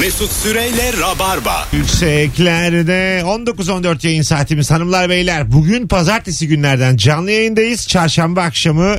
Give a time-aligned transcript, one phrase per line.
[0.00, 1.68] Mesut Süreyle Rabarba.
[1.72, 5.52] Yükseklerde 19-14 yayın saatimiz hanımlar beyler.
[5.52, 7.88] Bugün pazartesi günlerden canlı yayındayız.
[7.88, 8.96] Çarşamba akşamı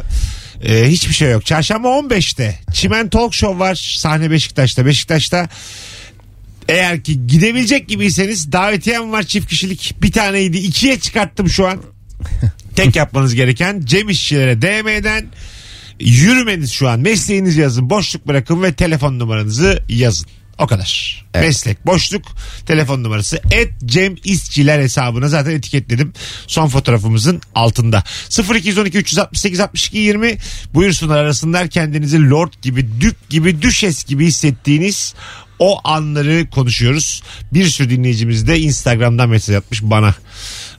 [0.63, 1.45] e, hiçbir şey yok.
[1.45, 4.85] Çarşamba 15'te Çimen Talk Show var sahne Beşiktaş'ta.
[4.85, 5.49] Beşiktaş'ta
[6.69, 9.95] eğer ki gidebilecek gibiyseniz davetiyem var çift kişilik.
[10.01, 11.81] Bir taneydi ikiye çıkarttım şu an.
[12.75, 15.25] Tek yapmanız gereken Cem İşçilere DM'den
[15.99, 16.99] yürümeniz şu an.
[16.99, 17.89] Mesleğinizi yazın.
[17.89, 20.27] Boşluk bırakın ve telefon numaranızı yazın.
[20.57, 21.25] O kadar.
[21.33, 22.23] Meslek, boşluk,
[22.65, 23.41] telefon numarası.
[23.51, 26.13] Et Cem İşçiler hesabına zaten etiketledim.
[26.47, 28.03] Son fotoğrafımızın altında.
[28.55, 30.37] 0212 368 62 20
[30.73, 35.15] buyursunlar arasınlar kendinizi lord gibi, dük gibi, düşes gibi hissettiğiniz
[35.59, 37.23] o anları konuşuyoruz.
[37.53, 40.15] Bir sürü dinleyicimiz de Instagram'dan mesaj atmış bana.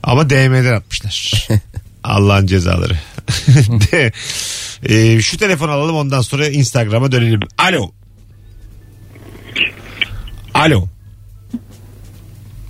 [0.02, 1.48] Ama DM'den atmışlar.
[2.04, 2.94] Allah'ın cezaları.
[3.92, 4.12] De,
[4.88, 7.40] e, şu telefon alalım ondan sonra Instagram'a dönelim.
[7.58, 7.90] Alo.
[10.56, 10.84] Alo.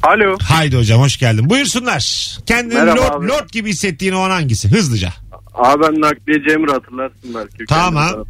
[0.03, 0.37] Alo.
[0.43, 1.51] Haydi hocam hoş geldin.
[1.51, 2.37] Buyursunlar.
[2.47, 3.29] Kendini Merhaba lord, abi.
[3.29, 4.71] lord gibi hissettiğin o an hangisi?
[4.71, 5.13] Hızlıca.
[5.55, 7.65] Abi ben nakliyeci Emre hatırlarsın belki.
[7.69, 8.25] Tamam.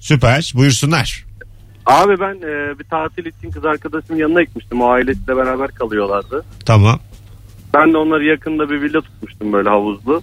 [0.00, 0.52] Süper.
[0.56, 1.24] Buyursunlar.
[1.86, 4.80] Abi ben e, bir tatil için kız arkadaşımın yanına gitmiştim.
[4.80, 6.44] O ailesiyle beraber kalıyorlardı.
[6.64, 7.00] Tamam.
[7.74, 10.22] Ben de onları yakında bir villa tutmuştum böyle havuzlu.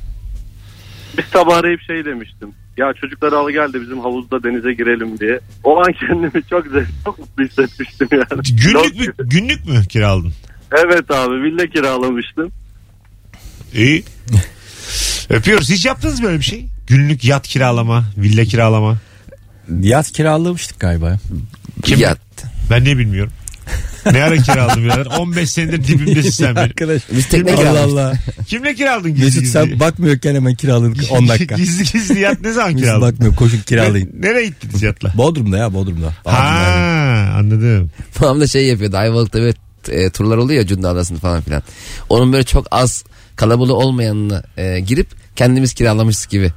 [1.17, 2.51] Bir sabah arayıp şey demiştim.
[2.77, 5.39] Ya çocukları al gel de bizim havuzda denize girelim diye.
[5.63, 8.41] O an kendimi çok zevk, çok mutlu hissetmiştim yani.
[8.51, 10.33] Günlük mü, günlük mü kiraladın?
[10.71, 12.51] Evet abi villa kiralamıştım.
[13.73, 14.03] İyi.
[15.29, 15.69] Öpüyoruz.
[15.69, 16.65] Hiç yaptınız mı böyle bir şey?
[16.87, 18.97] Günlük yat kiralama, villa kiralama.
[19.79, 21.17] Yat kiralamıştık galiba.
[21.83, 21.99] Kim?
[21.99, 22.19] Yat.
[22.69, 23.33] Ben ne bilmiyorum.
[24.11, 25.05] Ne ara kiraladın birader?
[25.05, 26.57] 15 senedir dibimdesin sen benim.
[26.57, 27.01] Arkadaş.
[27.11, 27.93] Biz tekne Allah kiralamıştık.
[27.93, 28.13] Allah.
[28.47, 29.51] Kimle kiraladın gizli Mesut gizli?
[29.51, 31.55] sen bakmıyorken hemen kiraladık 10 dakika.
[31.55, 33.13] gizli gizli yat ne zaman Mesut kiraladın?
[33.13, 34.09] bakmıyor koşun kiralayın.
[34.19, 35.11] Ne- Nereye gittiniz yatla?
[35.17, 36.13] Bodrum'da ya Bodrum'da.
[36.25, 37.91] Ha anladım.
[38.21, 38.97] Babam da şey yapıyordu.
[38.97, 39.53] Ayvalık'ta böyle
[39.89, 41.63] e, turlar oluyor ya Cunda Adası'nda falan filan.
[42.09, 43.03] Onun böyle çok az
[43.35, 46.51] kalabalığı olmayanına e, girip kendimiz kiralamışız gibi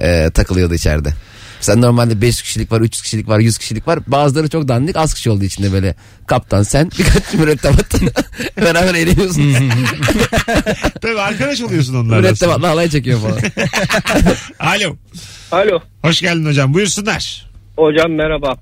[0.00, 1.14] e, takılıyordu içeride.
[1.62, 3.98] Sen normalde 5 kişilik var, 3 kişilik var, 100 kişilik var.
[4.06, 5.94] Bazıları çok dandik az kişi olduğu için de böyle
[6.26, 7.94] kaptan sen birkaç mürettebat
[8.56, 9.54] beraber eğleniyorsun.
[11.00, 12.16] Tabii arkadaş oluyorsun onlarla.
[12.16, 13.38] Mürettebatla halay çekiyor falan.
[14.58, 14.96] Alo.
[15.52, 15.80] Alo.
[16.02, 16.74] Hoş geldin hocam.
[16.74, 17.50] Buyursunlar.
[17.76, 18.56] Hocam merhaba.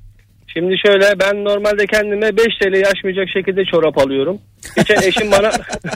[0.54, 4.38] Şimdi şöyle ben normalde kendime 5 TL aşmayacak şekilde çorap alıyorum.
[4.76, 5.52] Geçen eşim bana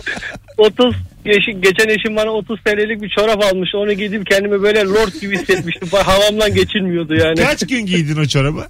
[0.58, 0.94] 30
[1.24, 3.74] yaşı, geçen eşim bana 30 TL'lik bir çorap almış.
[3.74, 5.88] Onu giydim kendimi böyle lord gibi hissetmiştim.
[5.88, 7.34] Havamdan geçilmiyordu yani.
[7.34, 8.64] Kaç gün giydin o çorabı?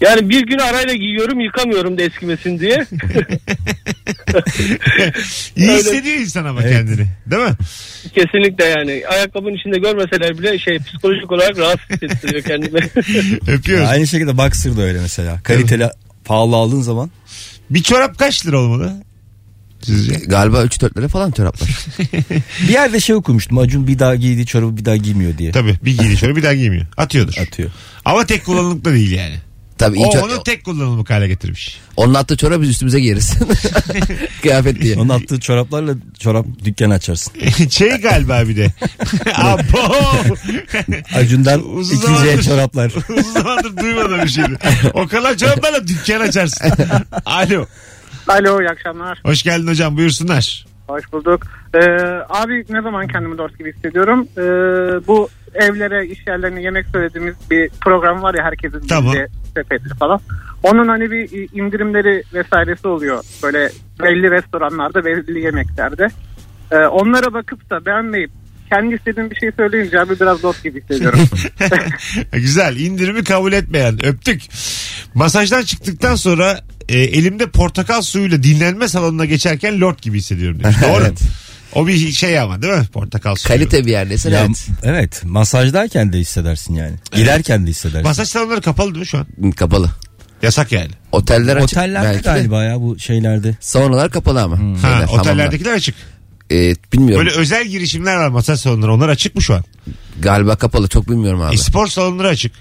[0.00, 2.86] Yani bir gün arayla giyiyorum yıkamıyorum da eskimesin diye.
[5.56, 6.72] İyi hissediyor insan ama Evet.
[6.72, 7.06] kendini.
[7.26, 7.54] Değil mi?
[8.14, 9.02] Kesinlikle yani.
[9.08, 12.78] Ayakkabının içinde görmeseler bile şey psikolojik olarak rahatsız hissediyor kendimi.
[13.48, 13.88] Öpüyoruz.
[13.88, 15.40] Aynı şekilde Boxer da öyle mesela.
[15.42, 15.88] Kaliteli
[16.24, 17.10] pahalı aldığın zaman
[17.70, 18.92] Bir çorap kaç lira olmalı?
[19.82, 20.14] Sizce?
[20.14, 21.68] Galiba 3-4 lira falan çoraplar.
[22.68, 23.58] bir yerde şey okumuştum.
[23.58, 25.52] Acun bir daha giydiği çorabı bir daha giymiyor diye.
[25.52, 26.86] Tabii bir giydi şöyle bir daha giymiyor.
[26.96, 27.34] Atıyordur.
[27.38, 27.70] Atıyor.
[28.04, 29.34] Ama tek kullanımlık da değil yani.
[29.78, 31.80] Tabii O onu tek kullanımlık hale getirmiş.
[31.96, 33.34] Onun attığı çorabı biz üstümüze giyeriz.
[34.42, 34.96] Kıyafet diye.
[34.98, 37.32] Onun attığı çoraplarla çorap dükkanı açarsın.
[37.70, 38.72] şey galiba bir de.
[39.34, 39.78] Abo.
[41.14, 42.92] Acun'dan Uzun ikinci el zamandır- çoraplar.
[43.18, 44.58] Uzun zamandır duymadığım bir şeydi.
[44.94, 46.72] O kadar çoraplarla dükkan açarsın.
[47.26, 47.66] Alo.
[48.28, 49.20] Alo iyi akşamlar.
[49.24, 50.66] Hoş geldin hocam buyursunlar.
[50.88, 51.42] Hoş bulduk.
[51.74, 51.78] Ee,
[52.28, 54.28] abi ne zaman kendimi dört gibi hissediyorum.
[54.38, 54.42] Ee,
[55.06, 59.12] bu evlere, iş yerlerine yemek söylediğimiz bir program var ya herkesin Tamam.
[59.12, 60.20] bildiği sepetli falan.
[60.62, 63.24] Onun hani bir indirimleri vesairesi oluyor.
[63.42, 63.70] Böyle
[64.02, 66.08] belli restoranlarda, belli yemeklerde.
[66.70, 68.30] Ee, onlara bakıp da beğenmeyip
[68.68, 71.20] kendi istediğim bir şey söyleyince abi biraz dört gibi hissediyorum.
[72.32, 74.42] Güzel indirimi kabul etmeyen öptük.
[75.14, 80.76] Masajdan çıktıktan sonra e, elimde portakal suyuyla dinlenme salonuna geçerken lord gibi hissediyorum demiş.
[80.82, 81.02] Doğru.
[81.02, 81.20] Evet.
[81.74, 83.54] O bir şey ama değil mi portakal suyu?
[83.54, 84.66] Kalite bir yerdesin Ya, evet.
[84.82, 85.22] evet.
[85.24, 86.96] Masajdayken de hissedersin yani.
[87.12, 88.02] Giderken de hissedersin.
[88.08, 89.50] Masaj salonları kapalı değil mi şu an?
[89.50, 89.90] Kapalı.
[90.42, 90.90] Yasak yani.
[91.12, 91.78] Oteller açık.
[91.78, 92.28] Otellerde belki de.
[92.28, 93.56] galiba ya bu şeylerde.
[93.60, 94.56] Saunalar kapalı ama.
[94.58, 95.18] Ha, Şeyler, hamamlar.
[95.20, 95.94] otellerdekiler açık.
[96.50, 97.26] Ee, bilmiyorum.
[97.26, 98.92] Böyle özel girişimler var masaj salonları.
[98.92, 99.64] Onlar açık mı şu an?
[100.20, 101.54] Galiba kapalı çok bilmiyorum abi.
[101.54, 102.52] E, spor salonları açık.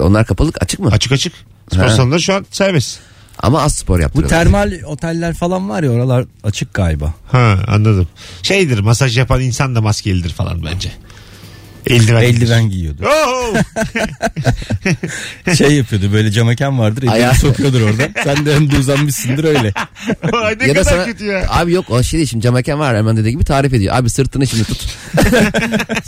[0.00, 0.90] Onlar kapalı açık mı?
[0.92, 1.32] Açık açık.
[1.72, 1.96] Spor Ha.
[1.96, 2.98] salonları şu an serbest.
[3.42, 4.38] Ama az spor Bu yaptırıyorlar.
[4.44, 7.14] termal oteller falan var ya oralar açık galiba.
[7.26, 8.08] Ha anladım.
[8.42, 10.92] Şeydir masaj yapan insan da maskelidir falan bence.
[11.86, 12.22] Eldiven.
[12.22, 13.02] Eldiven giyiyordu.
[13.06, 13.54] Oo!
[15.56, 17.02] şey yapıyordu böyle cam mekan vardır.
[17.02, 18.02] Elini Ayağı- sokuyordur orada.
[18.24, 19.72] Sen de önde uzanmışsındır öyle.
[20.32, 21.46] Ay, ne ya da kadar sana kötü ya.
[21.48, 23.96] abi yok o şey değil şimdi camekan var hemen dediği gibi tarif ediyor.
[23.96, 24.86] Abi sırtını şimdi tut.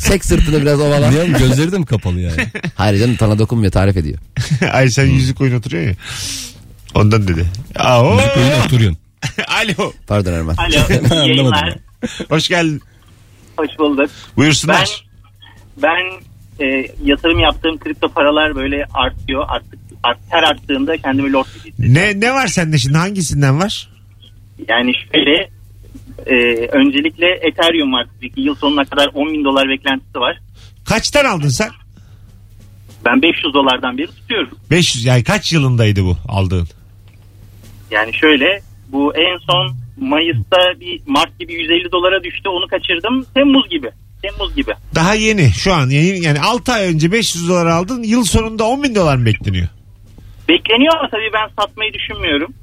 [0.09, 1.09] Çek sırtını biraz ovala.
[1.11, 2.47] Niye oğlum gözleri de mi kapalı yani?
[2.75, 4.19] Hayır canım sana dokunmuyor tarif ediyor.
[4.73, 5.95] Ay sen yüzük oyun oturuyor ya.
[6.99, 7.47] Ondan dedi.
[7.77, 8.19] Aa, oo.
[8.37, 8.99] Öyle oturuyorsun.
[9.49, 9.93] Alo.
[10.07, 10.55] Pardon Erman.
[10.57, 11.67] Alo, iyi Anlamadım yayınlar.
[11.67, 11.77] ya.
[12.29, 12.81] Hoş geldin.
[13.57, 14.11] Hoş bulduk.
[14.37, 15.05] Buyursunlar.
[15.83, 16.13] Ben
[16.65, 19.45] e, yatırım yaptığım kripto paralar böyle artıyor.
[19.49, 21.95] Artık art, her arttığında kendimi lord gibi hissediyorum.
[21.95, 22.99] Ne, ne var sende şimdi?
[22.99, 23.89] Hangisinden var?
[24.69, 25.51] Yani şöyle
[26.27, 26.35] e,
[26.67, 28.07] öncelikle Ethereum var.
[28.17, 28.41] tabii ki.
[28.41, 30.39] Yıl sonuna kadar 10 bin dolar beklentisi var.
[30.85, 31.71] Kaçtan aldın sen?
[33.05, 34.59] Ben 500 dolardan beri tutuyorum.
[34.71, 36.69] 500 yani kaç yılındaydı bu aldığın?
[37.91, 42.49] Yani şöyle bu en son Mayıs'ta bir Mart gibi 150 dolara düştü.
[42.49, 43.27] Onu kaçırdım.
[43.35, 43.91] Temmuz gibi.
[44.23, 44.73] Temmuz gibi.
[44.95, 48.83] Daha yeni şu an yeni, yani 6 ay önce 500 dolar aldın yıl sonunda 10
[48.83, 49.69] bin dolar mı bekleniyor?
[50.49, 52.55] Bekleniyor ama tabii ben satmayı düşünmüyorum.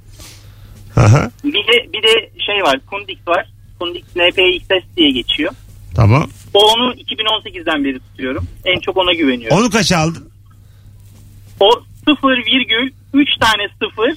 [0.95, 2.79] Aha, Bir de, bir de şey var.
[2.89, 3.45] Kundix var.
[3.79, 5.51] Kundix NPXS diye geçiyor.
[5.95, 6.29] tamam.
[6.53, 8.47] O onu 2018'den beri tutuyorum.
[8.65, 9.57] En çok ona güveniyorum.
[9.57, 10.29] Onu kaç aldın?
[11.59, 11.69] O
[12.07, 14.15] 0,3 tane 0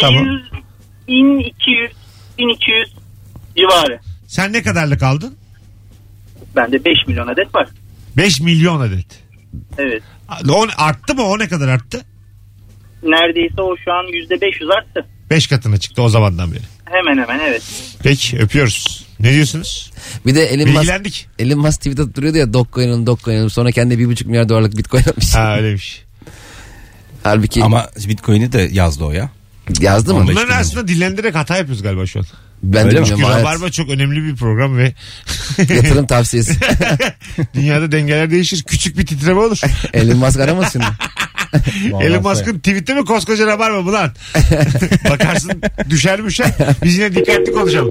[0.00, 0.24] Tamam.
[1.08, 1.92] 1200
[2.38, 2.94] 1200
[3.56, 3.98] civarı.
[4.26, 5.34] Sen ne kadarlık aldın?
[6.56, 7.68] Bende 5 milyon adet var.
[8.16, 9.06] 5 milyon adet.
[9.78, 10.02] Evet.
[10.48, 11.22] O, arttı mı?
[11.22, 12.04] O ne kadar arttı?
[13.02, 15.06] Neredeyse o şu an %500 arttı.
[15.30, 16.62] 5 katına çıktı o zamandan beri.
[16.84, 17.62] Hemen hemen evet.
[18.02, 19.06] Peki öpüyoruz.
[19.20, 19.92] Ne diyorsunuz?
[20.26, 21.26] Bir de Elon Musk.
[21.38, 25.02] Elon Musk tweet atıp duruyordu ya Dogecoin'in Dogecoin'in sonra kendi bir buçuk milyar dolarlık bitcoin
[25.02, 25.34] almış.
[25.34, 26.04] Ha öyleymiş.
[27.22, 29.30] Halbuki Ama Bitcoin'i de yazdı o ya.
[29.80, 30.28] Yazdı mı?
[30.28, 32.26] Bin aslında dillendirerek hata yapıyoruz galiba şu an.
[32.62, 33.04] Ben Öyle de?
[33.04, 33.40] Çünkü bilmiyorum.
[33.40, 34.94] Rabarba çok önemli bir program ve
[35.58, 36.60] Yatırım tavsiyesi.
[37.54, 38.62] dünyada dengeler değişir.
[38.62, 39.60] Küçük bir titreme olur.
[39.92, 40.82] Elon Musk aramasın.
[41.90, 44.10] Vallahi Elon Musk'ın tweet'i mi koskoca Rabarba mı lan?
[45.10, 46.50] Bakarsın düşer müşer.
[46.84, 47.90] Biz yine dikkatli konuşalım.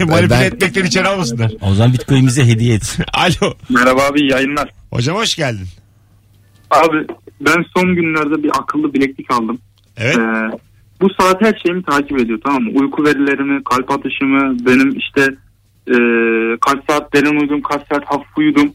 [0.00, 1.52] Manipüle Ben- etmekten içeri almasınlar.
[1.60, 2.98] O zaman Bitcoin bize hediye et.
[3.12, 3.54] Alo.
[3.68, 4.70] Merhaba abi yayınlar.
[4.90, 5.66] Hocam hoş geldin.
[6.70, 6.96] Abi
[7.40, 9.58] ben son günlerde bir akıllı bileklik aldım.
[9.96, 10.16] Evet.
[10.18, 10.20] Ee,
[11.00, 12.70] bu saat her şeyimi takip ediyor tamam mı?
[12.74, 15.20] Uyku verilerimi, kalp atışımı, benim işte
[15.88, 15.96] e,
[16.60, 18.72] kaç saat derin uyudum, kaç saat hafif uyudum.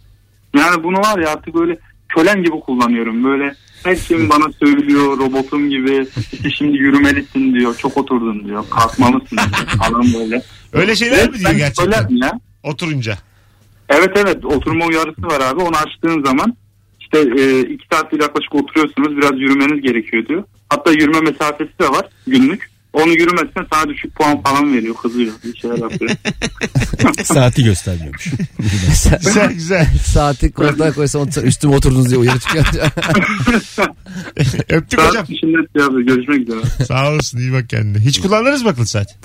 [0.56, 1.77] Yani bunu var ya artık böyle
[2.09, 3.23] kölen gibi kullanıyorum.
[3.23, 6.07] Böyle her şeyimi bana söylüyor robotum gibi.
[6.33, 10.41] İşte şimdi yürümelisin diyor, çok oturdun diyor, kalkmalısın diyor falan böyle.
[10.73, 12.15] Öyle şeyler Evet, mi diyor gerçekten?
[12.15, 12.39] ya.
[12.63, 13.18] Oturunca.
[13.89, 15.62] Evet evet oturma uyarısı var abi.
[15.62, 16.56] Onu açtığın zaman
[17.00, 19.18] işte e, iki saat yaklaşık oturuyorsunuz.
[19.18, 20.44] Biraz yürümeniz gerekiyor diyor.
[20.71, 22.71] Hatta yürüme mesafesi de var günlük.
[22.94, 24.95] Onu yürümezsen sana düşük puan falan veriyor.
[24.95, 25.31] Kızıyor.
[25.44, 26.12] Bir şeyler yapıyor.
[27.23, 28.27] Saati göstermiyormuş.
[29.25, 29.88] Güzel güzel.
[30.06, 32.65] Saati koltuğa koysa otur- üstüme oturdunuz diye uyarı çıkıyor.
[34.69, 35.13] Öptük hocam.
[35.13, 36.00] saat içinde şey yapıyor.
[36.01, 36.85] Görüşmek üzere.
[36.88, 38.03] Sağ olasın iyi bak kendine.
[38.06, 39.15] Hiç kullandınız mı akıllı saat?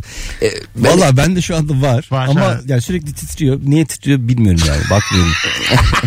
[0.43, 2.09] E, ben- Valla bende şu anda var.
[2.11, 2.61] Var, ama ha.
[2.67, 3.61] yani sürekli titriyor.
[3.65, 4.81] Niye titriyor bilmiyorum yani.
[4.91, 5.33] Bakmıyorum.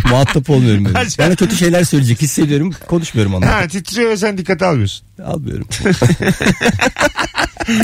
[0.09, 0.85] Muhatap olmuyorum.
[0.85, 0.97] Böyle.
[1.19, 2.71] Bana kötü şeyler söyleyecek hissediyorum.
[2.87, 3.55] Konuşmuyorum onunla.
[3.55, 5.08] Ha titriyor ve sen dikkate almıyorsun.
[5.25, 5.67] Almıyorum.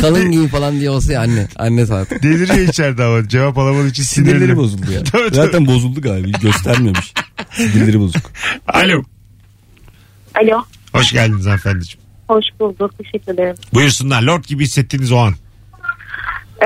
[0.01, 1.47] kalın giyin falan diye olsa ya anne.
[1.55, 2.11] Anne saat.
[2.23, 4.57] Deliriyor içeride ama cevap alamadığı için Sinirleri sinirli.
[4.57, 5.03] bozuldu ya.
[5.03, 5.35] Tabii, tabii.
[5.35, 6.37] Zaten bozuldu galiba.
[6.41, 7.13] Göstermiyormuş.
[7.51, 8.31] Sinirleri bozuk.
[8.67, 9.03] Alo.
[10.35, 10.63] Alo.
[10.93, 12.05] Hoş geldiniz hanımefendiciğim.
[12.27, 12.91] Hoş bulduk.
[12.97, 13.55] Teşekkür ederim.
[13.73, 14.21] Buyursunlar.
[14.21, 15.33] Lord gibi hissettiğiniz o an.
[16.61, 16.65] Ee,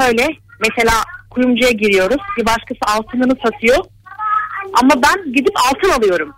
[0.00, 0.26] şöyle
[0.60, 0.92] mesela
[1.30, 2.16] kuyumcuya giriyoruz.
[2.38, 3.76] Bir başkası altınını satıyor.
[4.82, 6.32] Ama ben gidip altın alıyorum.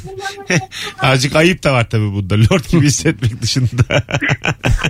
[1.02, 2.34] Azıcık ayıp da var tabii bunda.
[2.34, 3.82] Lord gibi hissetmek dışında.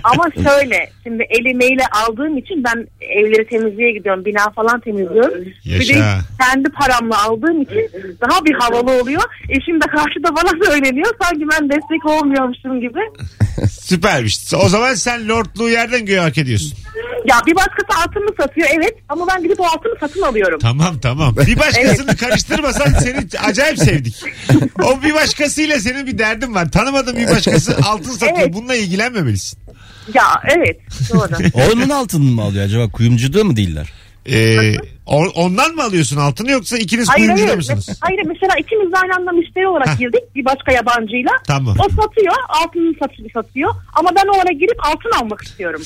[0.03, 4.25] Ama şöyle şimdi elime aldığım için ben evleri temizliğe gidiyorum.
[4.25, 5.45] Bina falan temizliyorum.
[5.65, 6.19] Bir de Yaşa.
[6.41, 7.89] kendi paramla aldığım için
[8.21, 9.21] daha bir havalı oluyor.
[9.49, 11.13] Eşim de karşıda bana söyleniyor.
[11.21, 12.99] Sanki ben destek olmuyormuşum gibi.
[13.71, 14.53] Süpermiş.
[14.65, 16.73] O zaman sen lordluğu yerden göğe hak ediyorsun.
[17.25, 20.59] Ya bir başkası altını satıyor evet ama ben gidip o altını satın alıyorum.
[20.59, 21.35] Tamam tamam.
[21.37, 24.23] Bir başkasını karıştırmasan seni acayip sevdik.
[24.83, 26.71] O bir başkasıyla senin bir derdin var.
[26.71, 28.37] Tanımadığın bir başkası altın satıyor.
[28.39, 28.53] Evet.
[28.53, 29.59] Bununla ilgilenmemelisin.
[30.13, 30.23] Ya
[30.57, 30.79] evet
[31.13, 31.29] doğru.
[31.73, 32.89] Onun altını mı alıyor acaba?
[32.89, 33.93] Kuyumcuda mı değiller?
[34.29, 34.75] Ee,
[35.05, 37.57] o- ondan mı alıyorsun altını yoksa ikiniz Hayır kuyumcuda hayır.
[37.57, 37.89] mısınız?
[37.89, 39.97] Mes- Hayır mesela ikimiz aynı anda müşteri olarak Hah.
[39.99, 41.31] girdik bir başka yabancıyla.
[41.47, 41.75] Tamam.
[41.79, 45.81] O satıyor altını satıyor, satıyor ama ben o ara girip altın almak istiyorum.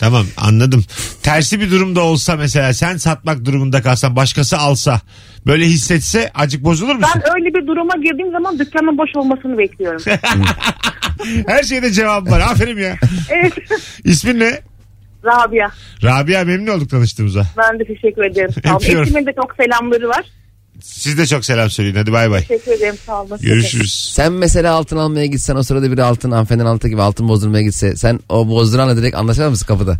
[0.00, 0.84] Tamam anladım.
[1.22, 5.00] Tersi bir durumda olsa mesela sen satmak durumunda kalsan başkası alsa
[5.46, 7.10] böyle hissetse acık bozulur musun?
[7.24, 10.02] Ben öyle bir duruma girdiğim zaman dükkanın boş olmasını bekliyorum.
[11.46, 12.40] Her şeyde cevap var.
[12.40, 12.96] Aferin ya.
[13.30, 13.52] evet
[14.04, 14.60] İsmin ne?
[15.24, 15.70] Rabia
[16.02, 17.46] Rabia memnun olduk tanıştığımıza.
[17.58, 18.50] ben de teşekkür ederim.
[18.64, 18.76] Sağ olun.
[18.84, 19.02] Öpüyorum.
[19.04, 20.24] Eşimin de çok selamları var.
[20.80, 21.96] Siz de çok selam söyleyin.
[21.96, 22.40] Hadi bay bay.
[22.40, 23.38] Teşekkür ederim sağ olun.
[23.42, 24.10] Görüşürüz.
[24.14, 27.96] Sen mesela altın almaya gitsen o sırada biri altın hanımefendinin altı gibi altın bozdurmaya gitse
[27.96, 29.98] sen o bozduranla direkt anlaşır mısın kapıda?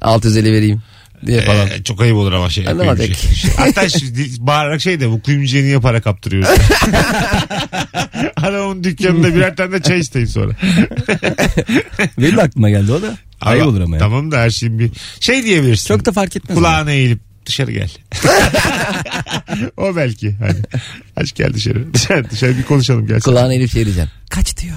[0.00, 0.82] 650 vereyim.
[1.26, 1.66] Diye falan.
[1.66, 2.68] Ee, çok ayıp olur ama şey.
[2.68, 2.98] Anlamadık.
[2.98, 3.48] kuyumcu.
[3.56, 3.98] Hatta şu,
[4.38, 6.48] bağırarak şey de bu kuyumcuya niye para kaptırıyoruz?
[8.36, 10.52] Adamın dükkanında birer tane de çay isteyin sonra.
[12.18, 13.16] Benim de aklıma geldi o da.
[13.40, 14.00] Ayıp olur ama ya.
[14.00, 15.88] Tamam da her şeyin bir şey diyebilirsin.
[15.88, 16.58] Çok da fark etmez.
[16.58, 16.68] ama.
[16.68, 17.90] Kulağına eğilip dışarı gel.
[19.76, 20.32] o belki.
[20.32, 20.58] Hani.
[21.16, 21.94] Aç gel dışarı.
[21.94, 23.20] Dışarı, dışarı bir konuşalım gel.
[23.20, 24.12] Kulağına elip şey diyeceksin.
[24.30, 24.76] Kaç diyor.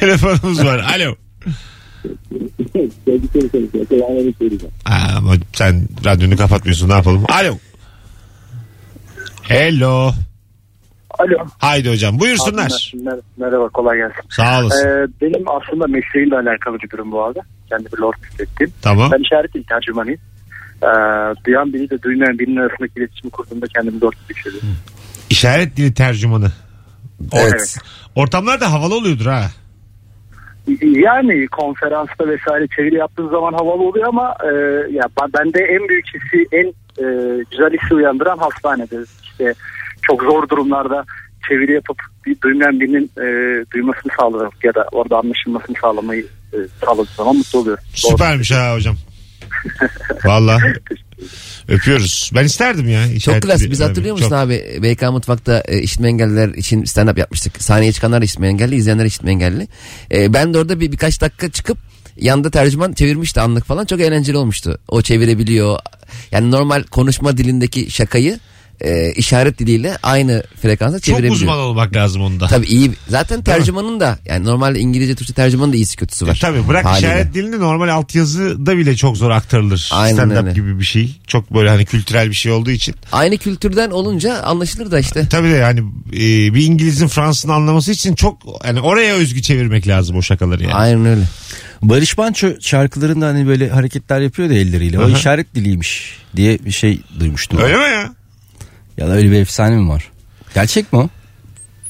[0.00, 0.78] Telefonumuz var.
[0.78, 1.16] Alo.
[4.84, 7.24] Aa, ama sen radyonu kapatmıyorsun ne yapalım?
[7.28, 7.58] Alo.
[9.42, 10.12] Hello.
[11.18, 11.46] Alo.
[11.58, 12.92] Haydi hocam buyursunlar.
[12.94, 14.20] Mer- Merhaba kolay gelsin.
[14.30, 14.88] Sağ olasın.
[14.88, 17.40] Ee, benim aslında mesleğimle alakalı bir durum bu arada.
[17.68, 18.72] Kendi bir lord hissettiğim.
[18.82, 19.12] Tamam.
[19.12, 20.20] Ben işaret dil tercümanıyım.
[20.82, 20.86] Ee,
[21.46, 24.68] duyan biri de duymayan birinin arasındaki iletişimi kurduğumda kendimi lord hissediyorum.
[25.30, 26.52] İşaret dili tercümanı.
[27.32, 27.76] Evet.
[28.14, 29.50] Ortamlar da havalı oluyordur ha.
[30.82, 34.48] Yani konferansta vesaire çeviri yaptığın zaman havalı oluyor ama e,
[34.92, 36.66] ya ben- bende en büyük hissi en
[37.04, 37.04] e,
[37.50, 38.96] güzel hissi uyandıran hastanede.
[39.22, 39.54] İşte
[40.02, 41.04] çok zor durumlarda
[41.48, 41.96] çeviri yapıp
[42.26, 43.26] bir duymayan birinin e,
[43.74, 47.84] duymasını sağlamak ya da orada anlaşılmasını sağlamayı e, sağladığı zaman mutlu oluyorum.
[47.94, 48.96] Süpermiş ha hocam.
[50.24, 50.58] Valla.
[51.68, 52.30] Öpüyoruz.
[52.34, 53.20] Ben isterdim ya.
[53.20, 53.62] Çok klas.
[53.70, 54.38] Biz hatırlıyor musun Çok.
[54.38, 54.78] abi?
[54.82, 57.62] BK Mutfak'ta e, işitme engelliler için stand up yapmıştık.
[57.62, 59.68] Sahneye çıkanlar işitme engelli, izleyenler işitme engelli.
[60.12, 61.78] E, ben de orada bir birkaç dakika çıkıp
[62.16, 63.84] yanında tercüman çevirmişti anlık falan.
[63.84, 64.78] Çok eğlenceli olmuştu.
[64.88, 65.78] O çevirebiliyor.
[66.32, 68.38] Yani normal konuşma dilindeki şakayı
[68.80, 71.34] e, işaret diliyle aynı frekansa Çok çevirebiliyor.
[71.34, 72.46] uzman olmak lazım onda.
[72.46, 72.90] Tabii iyi.
[73.08, 76.34] Zaten tercümanın da yani normalde İngilizce Türkçe tercümanın da iyisi kötüsü var.
[76.36, 77.08] E, tabii bırak Haliyle.
[77.08, 79.90] işaret dilini normal altyazıda bile çok zor aktarılır.
[79.92, 80.52] Aynen Stand-up öyle.
[80.52, 81.16] gibi bir şey.
[81.26, 82.94] Çok böyle hani kültürel bir şey olduğu için.
[83.12, 85.28] Aynı kültürden olunca anlaşılır da işte.
[85.30, 85.80] Tabii de yani
[86.12, 90.74] e, bir İngiliz'in Fransız'ın anlaması için çok yani oraya özgü çevirmek lazım o şakaları yani.
[90.74, 91.22] Aynen öyle.
[91.82, 94.98] Barış Manço şarkılarında hani böyle hareketler yapıyor da elleriyle.
[94.98, 95.10] O Aha.
[95.18, 97.58] işaret diliymiş diye bir şey duymuştum.
[97.58, 98.14] Öyle mi ya?
[98.96, 100.10] Ya da öyle bir efsane mi var?
[100.54, 101.08] Gerçek mi o?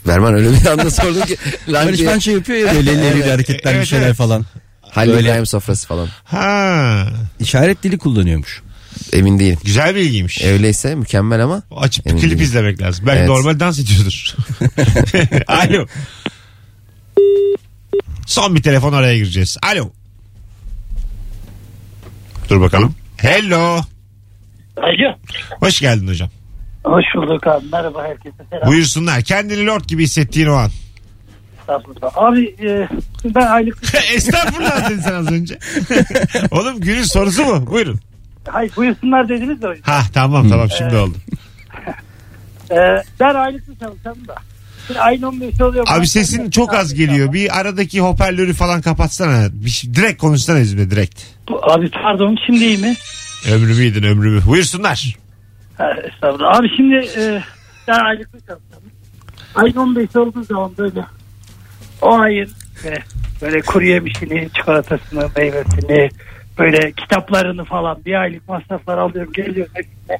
[0.07, 1.37] Verman öyle bir anda sordun ki.
[1.69, 2.09] lan Barış diye.
[2.11, 4.17] Manço yapıyor ya böyle elleriyle Evet, hareketler evet, bir şeyler evet.
[4.17, 4.47] falan.
[4.81, 6.09] Halil İbrahim sofrası falan.
[6.25, 7.09] Ha.
[7.41, 8.63] İşaret dili kullanıyormuş.
[9.13, 9.59] Emin değilim.
[9.65, 10.43] Güzel bilgiymiş.
[10.45, 11.63] Öyleyse mükemmel ama.
[11.77, 12.45] Açıp bir Emin klip değilim.
[12.45, 13.07] izlemek lazım.
[13.07, 13.29] Belki Evet.
[13.29, 14.35] normal dans ediyordur.
[15.49, 15.87] Alo.
[18.27, 19.57] Son bir telefon araya gireceğiz.
[19.63, 19.91] Alo.
[22.49, 22.95] Dur bakalım.
[23.17, 23.81] Hello.
[24.77, 25.15] Alo.
[25.61, 26.31] Hoş geldin hocam.
[26.87, 27.66] Hoş bulduk abi.
[27.73, 28.37] Merhaba herkese.
[28.50, 28.69] Selam.
[28.69, 29.23] Buyursunlar.
[29.23, 30.71] Kendini lord gibi hissettiğin o an.
[31.61, 32.16] Estağfurullah.
[32.16, 32.88] Abi e,
[33.25, 33.78] ben aylık...
[34.14, 35.59] Estağfurullah dedin sen az önce.
[36.50, 37.66] Oğlum günün sorusu mu?
[37.66, 38.00] Buyurun.
[38.49, 39.66] Hayır buyursunlar dediniz de.
[39.83, 41.16] Ha tamam tamam şimdi oldu.
[42.71, 42.76] E,
[43.21, 44.35] ben aylıklı çalışanım da.
[44.87, 45.87] Şimdi ayın 15'i oluyor.
[45.88, 47.33] Abi sesin çok az geliyor.
[47.33, 49.49] Bir aradaki hoparlörü falan kapatsana.
[49.52, 51.23] Bir şey, direkt konuşsana bizimle direkt.
[51.62, 52.95] Abi pardon şimdi iyi mi?
[53.52, 54.40] Ömrümü yedin ömrümü.
[54.47, 55.16] Buyursunlar.
[55.78, 56.59] Ha, estağfurullah.
[56.59, 57.42] Abi şimdi e,
[57.88, 58.90] ben aylıklı çalışanım.
[59.54, 61.04] Ayın 15'i olduğu zaman böyle
[62.02, 62.50] o ayın
[62.85, 62.95] e,
[63.42, 66.09] böyle kuru yemişini, çikolatasını, meyvesini,
[66.59, 69.33] böyle kitaplarını falan bir aylık masraflar alıyorum.
[69.33, 70.18] Geliyorum hepsine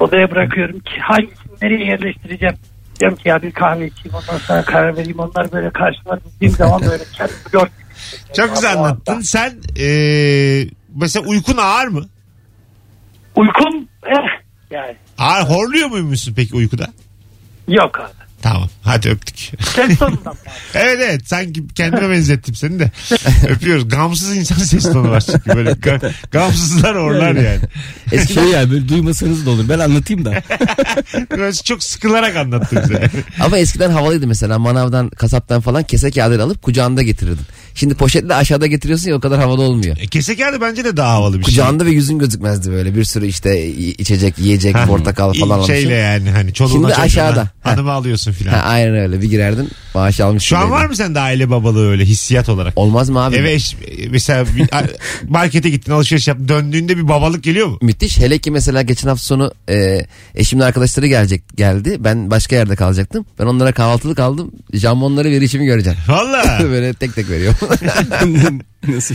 [0.00, 2.54] odaya bırakıyorum ki hangisini nereye yerleştireceğim.
[3.00, 5.18] Diyorum ki ya bir kahve içeyim ondan sonra karar vereyim.
[5.18, 7.66] Onlar böyle karşıma dizdiğim zaman böyle kendimi gör.
[8.36, 9.20] Çok güzel anlattın.
[9.20, 12.02] Sen eee, mesela uykun ağır mı?
[13.36, 14.39] Uykum eh
[14.70, 16.86] yani Ağır horluyor muymuşsun peki uykuda?
[17.68, 18.12] yok abi.
[18.42, 19.36] Tamam hadi öptük.
[19.74, 20.34] Ses tonundan
[20.74, 22.90] evet evet sanki kendime benzettim seni de.
[23.48, 23.88] Öpüyoruz.
[23.88, 27.60] Gamsız insan ses tonu var çünkü böyle ga- gamsızlar orlar yani.
[28.12, 29.68] Eski şey yani böyle duymasanız da olur.
[29.68, 30.30] Ben anlatayım da.
[31.30, 33.10] Böyle çok sıkılarak anlattın bize.
[33.40, 37.46] Ama eskiden havalıydı mesela manavdan kasaptan falan kese kağıdıyla alıp kucağında getirirdin.
[37.80, 39.96] Şimdi poşetle aşağıda getiriyorsun ya o kadar havalı olmuyor.
[40.00, 41.52] E, Kese kağıdı bence de daha havalı bir şey.
[41.54, 45.74] Kucağında ve yüzün gözükmezdi böyle bir sürü işte içecek yiyecek Ha, portakal falan almışsın.
[45.74, 47.48] Şeyle yani hani çoluğuna Şimdi çocuğuna aşağıda.
[47.62, 48.52] hanımı alıyorsun filan.
[48.52, 50.48] Ha, aynen öyle bir girerdin maaş almışsın.
[50.48, 52.72] Şu an var mı sende aile babalığı öyle hissiyat olarak?
[52.76, 53.36] Olmaz mı abi?
[53.36, 53.76] Eve eş-
[54.10, 54.68] mesela bir,
[55.28, 57.78] markete gittin alışveriş yaptın döndüğünde bir babalık geliyor mu?
[57.82, 58.18] Müthiş.
[58.18, 61.96] Hele ki mesela geçen hafta sonu e, eşimin arkadaşları gelecek geldi.
[62.00, 63.26] Ben başka yerde kalacaktım.
[63.38, 64.50] Ben onlara kahvaltılık aldım.
[64.74, 65.98] Jambonları verişimi göreceğim.
[66.08, 66.58] Valla.
[66.62, 67.54] Böyle tek tek veriyor.
[68.88, 69.14] Nasıl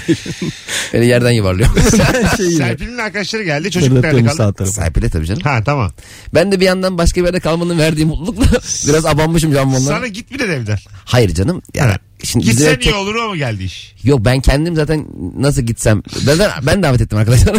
[0.94, 1.70] Beni yerden yuvarlıyor.
[2.38, 2.52] şey.
[2.52, 3.72] Serpil'in arkadaşları geldi.
[3.72, 4.38] Çocuk nerede kaldı?
[4.38, 4.66] tarafa.
[4.66, 5.42] Serpil'e tabii canım.
[5.42, 5.92] Ha tamam.
[6.34, 9.96] Ben de bir yandan başka bir yerde kalmanın verdiği mutlulukla biraz abanmışım jambonlara.
[9.96, 10.78] Sana git bir de evden.
[11.06, 11.62] Hayır canım.
[11.74, 11.98] Yani Ha.
[12.24, 13.96] şimdi Gitsen ev iyi tek- olur ama geldi iş.
[14.04, 15.06] Yok ben kendim zaten
[15.38, 17.56] nasıl gitsem ben, ben, ben davet ettim arkadaşlar.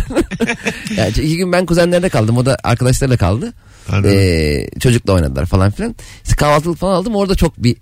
[0.97, 3.53] yani iki gün ben kuzenlerde kaldım o da arkadaşlarla kaldı.
[3.89, 4.11] Anladım.
[4.15, 5.95] Ee, çocukla oynadılar falan filan.
[6.25, 7.77] İşte kahvaltılık falan aldım orada çok bir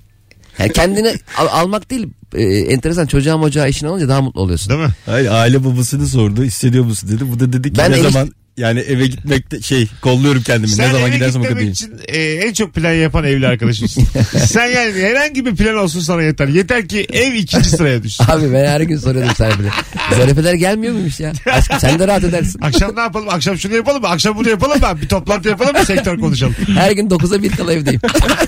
[0.58, 4.68] Yani kendini al- almak değil e, enteresan çocuğa mocağa işin olunca daha mutlu oluyorsun.
[4.70, 4.94] Değil mi?
[5.06, 7.32] Hayır aile babasını sordu hissediyor musun dedi.
[7.32, 10.88] Bu da dedi ki Ben ne enişte- zaman yani eve gitmekte şey kolluyorum kendimi Sen
[10.88, 11.72] ne zaman eve gidersem o gitmemek kadar.
[11.72, 14.04] için e, en çok plan yapan evli arkadaşımsın.
[14.46, 16.48] Sen yani herhangi bir plan olsun sana yeter.
[16.48, 18.24] Yeter ki ev ikinci sıraya düşsün.
[18.28, 19.68] Abi ben her gün soruyordum sahibine.
[20.16, 21.32] Zarifeler gelmiyor muymuş ya?
[21.52, 22.60] Aşkım sen de rahat edersin.
[22.62, 23.28] Akşam ne yapalım?
[23.28, 24.08] Akşam şunu yapalım mı?
[24.08, 24.98] Akşam bunu yapalım mı?
[25.02, 25.84] Bir toplantı yapalım mı?
[25.84, 26.54] Sektör konuşalım.
[26.74, 28.00] Her gün 9'a 1 kala evdeyim.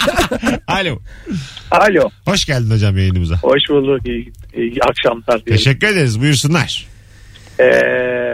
[0.67, 0.99] Alo.
[1.71, 2.11] Alo.
[2.25, 3.35] Hoş geldin hocam yayınımıza.
[3.37, 4.07] Hoş bulduk.
[4.07, 5.65] İyi, iyi akşamlar diyelim.
[5.65, 6.21] Teşekkür ederiz.
[6.21, 6.87] Buyursunlar.
[7.61, 7.65] Ee,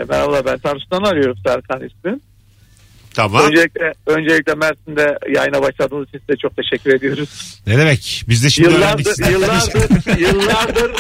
[0.09, 2.21] merhaba ben Tarsus'tan arıyorum Serkan ismi.
[3.15, 3.45] Tamam.
[3.45, 7.61] Öncelikle, öncelikle Mersin'de yayına başladığınız için size çok teşekkür ediyoruz.
[7.67, 8.25] Ne demek?
[8.29, 8.73] Biz de şimdi.
[8.73, 10.91] Yıllardır, yıllardır, yıllardır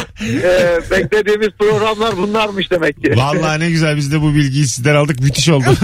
[0.43, 3.17] e, beklediğimiz programlar bunlarmış demek ki.
[3.17, 5.21] Vallahi ne güzel biz de bu bilgiyi sizden aldık.
[5.21, 5.65] Müthiş oldu.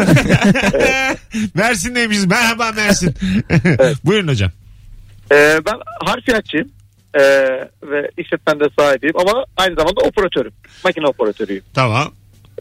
[1.54, 2.26] Mersin'deymişiz.
[2.26, 3.14] Merhaba Mersin.
[4.04, 4.50] Buyurun hocam.
[5.32, 6.68] Ee, ben harfiyatçıyım
[7.14, 7.20] ee,
[7.82, 10.52] ve işletmende sahibiyim ama aynı zamanda operatörüm.
[10.84, 11.62] Makine operatörüyüm.
[11.74, 12.12] Tamam.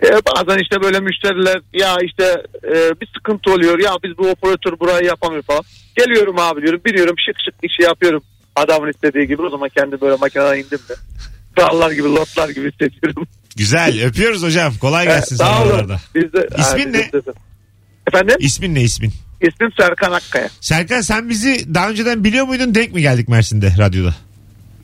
[0.03, 2.23] Ee, bazen işte böyle müşteriler ya işte
[2.63, 5.61] e, bir sıkıntı oluyor ya biz bu operatör burayı yapamıyor falan.
[5.95, 8.23] Geliyorum abi diyorum biliyorum şık şık işi yapıyorum
[8.55, 10.93] adamın istediği gibi o zaman kendi böyle makineden indim de.
[11.55, 13.27] Krallar gibi lotlar gibi hissediyorum.
[13.57, 14.03] Güzel.
[14.07, 14.73] Öpüyoruz hocam.
[14.81, 15.99] Kolay gelsin Sağ sana oralarda.
[16.15, 17.11] De, İsmin ne?
[17.11, 17.21] de-
[18.07, 18.35] Efendim?
[18.39, 19.13] İsmin ne ismin?
[19.41, 20.49] İsmim Serkan Akkaya.
[20.61, 22.75] Serkan sen bizi daha önceden biliyor muydun?
[22.75, 24.15] Denk mi geldik Mersin'de radyoda?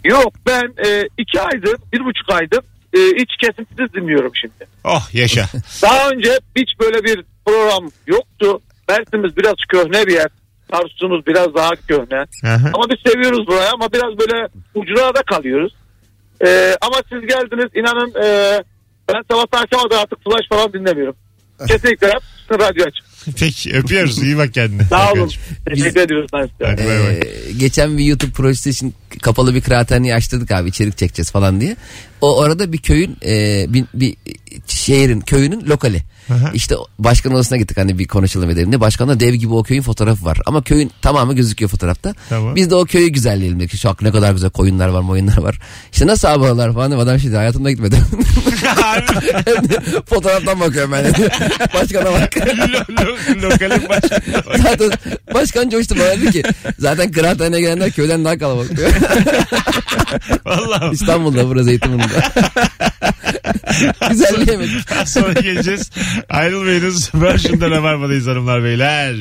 [0.03, 2.59] Yok ben e, iki aydır bir buçuk aydır
[2.93, 4.67] e, hiç kesintisiz dinliyorum şimdi.
[4.83, 5.45] Oh yaşa.
[5.81, 8.61] Daha önce hiç böyle bir program yoktu.
[8.89, 10.27] Mersin'imiz biraz köhne bir yer.
[10.71, 12.25] Tarsus'umuz biraz daha köhne.
[12.45, 12.71] Aha.
[12.73, 15.75] Ama biz seviyoruz burayı ama biraz böyle ucurada kalıyoruz.
[16.45, 18.57] Ee, ama siz geldiniz inanın e,
[19.09, 21.15] ben sabahtan akşama da artık flash falan dinlemiyorum.
[21.67, 22.21] Kesinlikle hep
[22.51, 23.05] radyo açık.
[23.39, 24.23] Peki öpüyoruz.
[24.23, 24.83] İyi bak kendine.
[24.83, 25.31] Sağ olun.
[25.69, 26.71] Teşekkür ediyoruz ben size.
[26.71, 27.15] Hadi bay bay.
[27.15, 31.75] Ee, geçen bir YouTube projesi için kapalı bir kıraathaneyi açtırdık abi içerik çekeceğiz falan diye.
[32.21, 34.15] O orada bir köyün e, bir, bir
[34.67, 36.03] şehrin köyünün lokali.
[36.29, 36.51] Aha.
[36.53, 38.81] İşte başkan odasına gittik hani bir konuşalım edelim diye.
[38.81, 40.37] Başkanla dev gibi o köyün fotoğrafı var.
[40.45, 42.13] Ama köyün tamamı gözüküyor fotoğrafta.
[42.29, 42.55] Tamam.
[42.55, 43.77] Biz de o köyü güzelleyelim dedik.
[43.77, 45.59] Şu ne kadar güzel koyunlar var moyunlar var.
[45.91, 46.91] İşte nasıl abalar falan.
[46.91, 47.99] Adam şey dedi hayatımda gitmedim.
[50.05, 51.05] Fotoğraftan bakıyorum ben.
[51.73, 52.33] Başkana bak.
[53.13, 54.21] Lo- Lokalin başkanı.
[54.63, 54.91] zaten
[55.33, 56.43] başkan coştu bana dedi ki
[56.79, 58.89] zaten kıraathaneye gelenler köyden daha kalabalık diyor.
[60.45, 60.93] Vallahi.
[60.93, 62.31] İstanbul'da burası Zeytinburnu'da.
[64.09, 64.91] Güzelleyemedik.
[65.01, 65.89] Az sonra geleceğiz.
[66.29, 67.11] Ayrılmayınız.
[67.15, 69.15] Version'da Rabarba'dayız hanımlar beyler.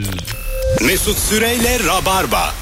[0.87, 2.55] Mesut Süreyle Rabarba.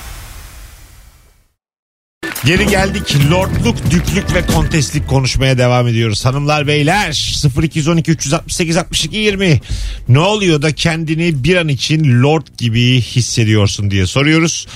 [2.44, 3.16] Geri geldik.
[3.30, 6.24] Lordluk, düklük ve kontestlik konuşmaya devam ediyoruz.
[6.24, 9.60] Hanımlar beyler 0212 368 62 20
[10.08, 14.66] ne oluyor da kendini bir an için lord gibi hissediyorsun diye soruyoruz.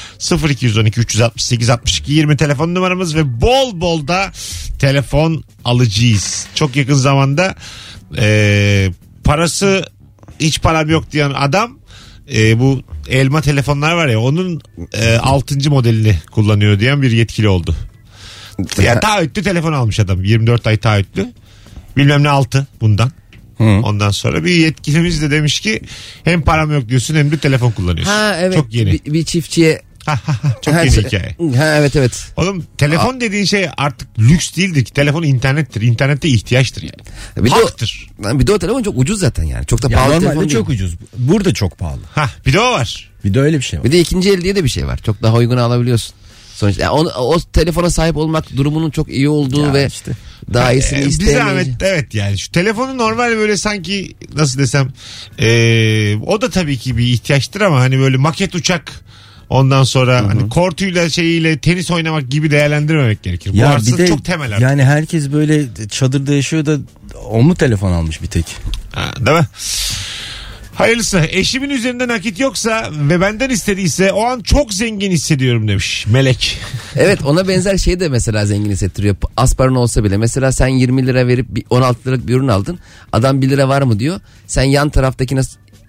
[0.49, 4.33] 0212 368 62 20 telefon numaramız ve bol bol da
[4.79, 6.47] telefon alıcıyız.
[6.55, 7.55] Çok yakın zamanda
[8.19, 8.91] e,
[9.25, 9.85] parası
[10.41, 11.79] hiç param yok diyen adam
[12.33, 14.61] e, bu elma telefonlar var ya onun
[14.93, 15.71] e, 6.
[15.71, 17.77] modelini kullanıyor diyen bir yetkili oldu.
[18.83, 21.33] Ya taahhütlü telefon almış adam 24 ay taahhütlü.
[21.97, 23.11] Bilmem ne altı bundan.
[23.59, 25.81] Ondan sonra bir yetkilimiz de demiş ki
[26.25, 28.13] hem param yok diyorsun hem de telefon kullanıyorsun.
[28.13, 28.57] Ha evet.
[28.57, 28.93] Çok yeni.
[28.93, 29.83] Bir, bir çiftçiye.
[30.63, 31.37] Çok yeni hikaye.
[31.57, 32.27] Ha evet evet.
[32.37, 34.93] Oğlum telefon dediğin şey artık lüks değildir ki.
[34.93, 35.83] Telefon internettir.
[35.83, 36.95] İnternette ihtiyaçtır yani.
[37.47, 38.07] Bir de, Haktır.
[38.25, 39.67] o, bir de o telefon çok ucuz zaten yani.
[39.67, 40.81] Çok da Ya pahalı normalde telefon çok değil.
[40.83, 40.97] ucuz.
[41.19, 42.01] Burada çok pahalı.
[42.15, 43.11] Ha bir de o var.
[43.25, 43.85] Bir de öyle bir şey var.
[43.85, 44.99] Bir de ikinci el diye de bir şey var.
[45.07, 46.15] Çok daha uygun alabiliyorsun.
[46.55, 50.13] Sonuçta yani onu- o telefona sahip olmak durumunun çok iyi olduğu Ya ve işte.
[50.55, 54.93] daha iyisini Ee, bir zahmet evet yani şu telefonu normal böyle sanki nasıl desem
[55.39, 58.93] ee, o da tabii ki bir ihtiyaçtır ama hani böyle maket uçak
[59.51, 63.53] ondan sonra hani kortuyla şeyiyle tenis oynamak gibi değerlendirmemek gerekir.
[63.53, 64.61] Bu Ya aslında bir de çok temel artık.
[64.61, 66.79] yani herkes böyle çadırda yaşıyor da
[67.31, 68.47] o mu telefon almış bir tek?
[68.93, 69.47] Ha, değil mi?
[70.75, 71.21] Hayırlısı.
[71.31, 76.59] Eşimin üzerinde nakit yoksa ve benden istediyse o an çok zengin hissediyorum demiş Melek.
[76.97, 79.17] Evet ona benzer şey de mesela zengin hissettiriyor.
[79.37, 80.17] Az paran olsa bile.
[80.17, 82.79] Mesela sen 20 lira verip bir 16 liralık bir ürün aldın.
[83.13, 84.21] Adam 1 lira var mı diyor.
[84.47, 85.41] Sen yan taraftakine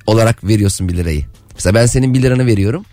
[0.08, 1.26] olarak veriyorsun 1 lirayı.
[1.54, 2.86] Mesela ben senin 1 liranı veriyorum.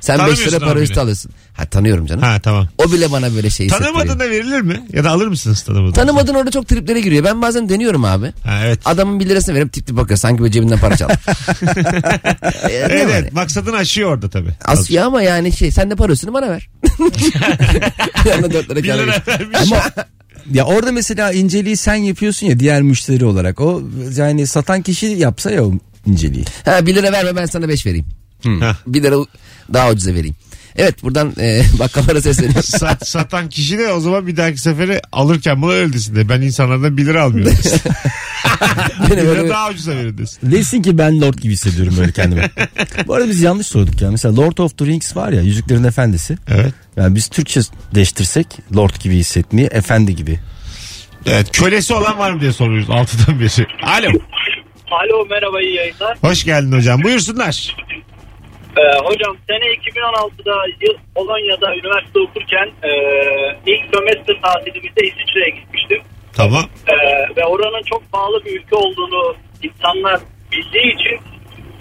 [0.00, 1.30] Sen 5 Tanımıyorsun lira para üstü alıyorsun.
[1.54, 2.22] Ha tanıyorum canım.
[2.22, 2.68] Ha tamam.
[2.78, 3.94] O bile bana böyle şey hissettiriyor.
[3.94, 4.86] Tanımadığına verilir mi?
[4.92, 5.92] Ya da alır mısınız tanımadığına?
[5.92, 7.24] Tanımadın orada çok triplere giriyor.
[7.24, 8.32] Ben bazen deniyorum abi.
[8.44, 8.80] Ha, evet.
[8.84, 10.18] Adamın 1 lirasını verip tip tip bakıyor.
[10.18, 11.12] Sanki böyle cebinden para çaldı.
[12.68, 13.24] Ee, Evet, var evet.
[13.24, 13.30] ya?
[13.32, 14.50] maksadını aşıyor orada tabii.
[14.64, 16.68] Asya ama yani şey sen de para üstünü bana ver.
[18.28, 19.58] Yanına 4 lira vermiş.
[19.62, 19.82] Ama
[20.52, 23.60] ya orada mesela inceliği sen yapıyorsun ya diğer müşteri olarak.
[23.60, 23.82] O
[24.16, 25.72] yani satan kişi yapsa ya o
[26.06, 26.44] inceliği.
[26.64, 28.06] Ha 1 lira verme ben sana 5 vereyim.
[28.60, 28.76] Ha.
[28.86, 29.16] 1 lira
[29.74, 30.36] daha ucuza vereyim.
[30.76, 32.60] Evet buradan e, bakkallara sesleniyorum.
[32.62, 36.40] Sa- satan kişi de o zaman bir dahaki sefere alırken bunu öyle desin de ben
[36.40, 37.54] insanlardan 1 lira almıyorum.
[39.10, 40.50] Bir lira böyle- daha ucuza verin desin.
[40.50, 42.50] Desin ki ben Lord gibi hissediyorum böyle kendimi.
[43.06, 44.10] Bu arada biz yanlış sorduk ya.
[44.10, 46.38] Mesela Lord of the Rings var ya Yüzüklerin Efendisi.
[46.48, 46.74] Evet.
[46.96, 47.60] Yani biz Türkçe
[47.94, 48.46] değiştirsek
[48.76, 50.38] Lord gibi hissetmeyi efendi gibi.
[51.26, 53.66] Evet kölesi olan var mı diye soruyoruz altıdan beri.
[53.82, 54.08] Alo.
[54.90, 56.18] Alo merhaba iyi yayınlar.
[56.20, 57.02] Hoş geldin hocam.
[57.02, 57.76] Buyursunlar.
[58.76, 62.90] Ee, hocam sene 2016'da yıl- Polonya'da üniversite okurken e,
[63.66, 66.00] ilk sömestr tatilimizde İsviçre'ye gitmiştim.
[66.32, 66.64] Tamam.
[66.88, 66.94] Ee,
[67.36, 70.20] ve oranın çok pahalı bir ülke olduğunu insanlar
[70.52, 71.16] bildiği için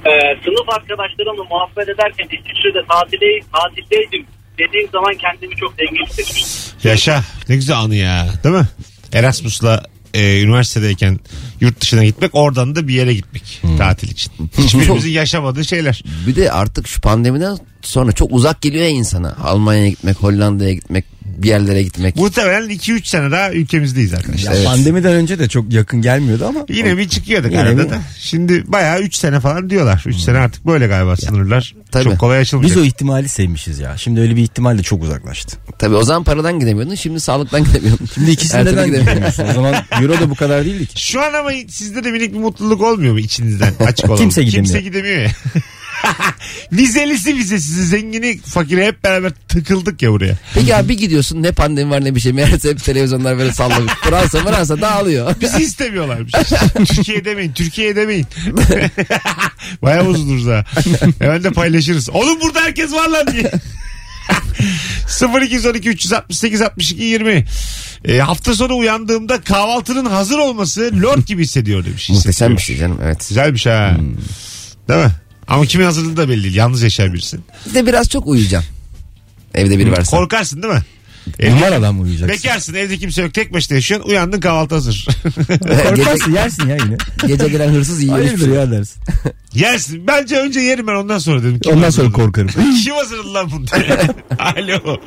[0.05, 0.11] e,
[0.43, 4.25] sınıf arkadaşlarımla muhabbet ederken İsviçre'de tatile, tatildeydim
[4.59, 6.89] dediğim zaman kendimi çok zengin hissetmiştim.
[6.89, 7.19] Yaşa.
[7.49, 8.25] Ne güzel anı ya.
[8.43, 8.67] Değil mi?
[9.13, 9.83] Erasmus'la
[10.17, 11.19] e, üniversitedeyken
[11.61, 14.31] yurt dışına gitmek oradan da bir yere gitmek tatil için.
[14.57, 16.03] Hiçbirimizin yaşamadığı şeyler.
[16.27, 19.35] Bir de artık şu pandemiden sonra çok uzak geliyor ya insana.
[19.43, 21.05] Almanya'ya gitmek, Hollanda'ya gitmek,
[21.43, 22.15] bir yerlere gitmek.
[22.15, 24.53] Muhtemelen 2-3 sene daha ülkemizdeyiz arkadaşlar.
[24.53, 26.65] Ya Pandemiden önce de çok yakın gelmiyordu ama.
[26.69, 27.99] Yine bir çıkıyorduk Yine arada bir- da.
[28.19, 30.03] Şimdi bayağı 3 sene falan diyorlar.
[30.07, 31.75] 3 sene artık böyle galiba sınırlar.
[31.91, 32.03] tabii.
[32.03, 32.77] Çok kolay açılmayacak.
[32.77, 33.97] Biz o ihtimali sevmişiz ya.
[33.97, 35.57] Şimdi öyle bir ihtimal de çok uzaklaştı.
[35.79, 38.05] Tabii o zaman paradan gidemiyordun, şimdi sağlıktan gidemiyordun.
[38.13, 39.45] Şimdi türlü neden gidemiyorsun.
[39.51, 41.01] O zaman euro da bu kadar değildi ki.
[41.07, 44.21] Şu an ama sizde de minik bir mutluluk olmuyor mu içinizden açık olalım.
[44.21, 44.65] Kimse gidemiyor.
[44.73, 45.31] Kimse gidemiyor ya.
[46.71, 50.37] Vizelisi vizesiz zengini fakire hep beraber tıkıldık ya buraya.
[50.53, 52.33] Peki abi bir gidiyorsun ne pandemi var ne bir şey.
[52.33, 53.93] Meğerse hep televizyonlar böyle sallamış.
[54.03, 55.35] Fransa Fransa dağılıyor.
[55.41, 56.33] Bizi istemiyorlarmış.
[56.87, 58.27] Türkiye demeyin, Türkiye demeyin.
[59.81, 60.65] Bayağı bozuluruz ha.
[61.19, 62.09] Hemen de paylaşırız.
[62.09, 63.51] Oğlum burada herkes var lan diye.
[65.41, 67.45] 0212 368 62 20
[68.05, 72.09] e, hafta sonu uyandığımda kahvaltının hazır olması lord gibi hissediyor demiş.
[72.09, 73.25] Muhteşem bir şey canım evet.
[73.29, 73.97] Güzel bir şey ha.
[74.89, 75.11] Değil mi?
[75.57, 76.55] Ama kimin hazırlığı da belli değil.
[76.55, 77.43] Yalnız yaşayan birisin.
[77.69, 78.71] Bir de biraz çok uyuyacaksın.
[79.55, 80.17] Evde biri varsa.
[80.17, 80.81] Korkarsın değil mi?
[81.61, 82.29] Var adam uyuyacaksın.
[82.43, 85.07] Bekarsın evde kimse yok tek başına yaşıyorsun uyandın kahvaltı hazır.
[85.89, 86.97] Korkarsın yersin ya yine.
[87.27, 88.15] Gece gelen hırsız yiyor.
[88.17, 88.53] hiçbir Hayırdır şey.
[88.53, 89.01] ya dersin.
[89.53, 90.07] Yersin.
[90.07, 91.59] Bence önce yerim ben ondan sonra dedim.
[91.59, 92.25] Kim Ondan sonra hazırladı?
[92.25, 92.49] korkarım.
[92.83, 93.65] Kim hazırladı lan bunu?
[93.67, 93.97] diye.
[94.39, 94.97] Alo.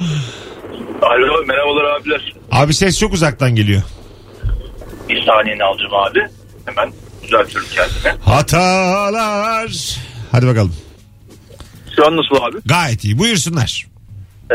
[1.03, 2.35] Alo merhabalar abiler.
[2.51, 3.83] Abi ses çok uzaktan geliyor.
[5.09, 6.21] Bir saniyeni alacağım abi.
[6.65, 8.23] Hemen düzeltiyorum kendimi.
[8.25, 9.97] Hatalar.
[10.33, 10.75] Hadi bakalım.
[11.97, 12.57] Şu an nasıl abi?
[12.67, 13.19] Gayet iyi.
[13.19, 13.87] Buyursunlar.
[14.51, 14.55] Ee,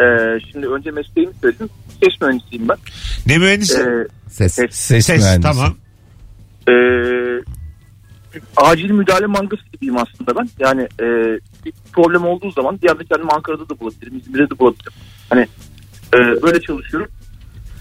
[0.52, 1.70] şimdi önce mesleğimi söyledim.
[2.04, 2.78] Ses mühendisiyim ben.
[3.26, 3.80] Ne mühendisi?
[3.80, 4.54] Ee, Ses.
[4.54, 4.76] ses.
[4.76, 5.22] Ses, ses.
[5.22, 5.42] mühendisi.
[5.42, 5.76] Tamam.
[6.70, 7.44] Ee,
[8.58, 10.50] acil müdahale mangası gibiyim aslında ben.
[10.60, 11.06] Yani e,
[11.66, 14.94] bir problem olduğu zaman bir anda kendimi Ankara'da da bulabilirim, İzmir'de de bulabilirim.
[15.30, 15.48] Hani
[16.14, 17.10] e, böyle çalışıyorum.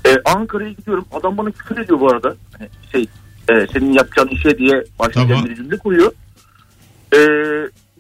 [0.06, 1.04] E, Ankara'ya gidiyorum.
[1.12, 2.36] Adam bana küfür ediyor bu arada.
[2.58, 3.02] Hani şey
[3.50, 5.44] e, senin yapacağın işe diye başlayacağım Tamam.
[5.50, 6.12] bir cümle kuruyor.
[7.14, 7.18] E,